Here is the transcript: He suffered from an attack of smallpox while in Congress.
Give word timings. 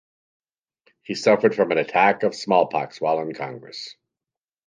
He 1.03 1.13
suffered 1.13 1.53
from 1.53 1.71
an 1.71 1.77
attack 1.77 2.23
of 2.23 2.33
smallpox 2.33 2.99
while 2.99 3.19
in 3.19 3.35
Congress. 3.35 3.97